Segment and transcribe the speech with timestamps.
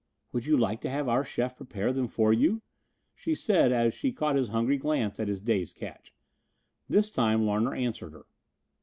[0.31, 2.63] "Would you like to have our chef prepare them for you?"
[3.13, 6.11] she said, as she caught his hungry glance at his day's catch.
[6.89, 8.25] This time Larner answered her.